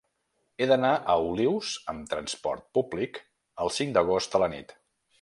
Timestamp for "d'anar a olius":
0.71-1.75